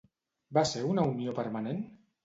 [0.59, 1.89] Va ser una unió permanent?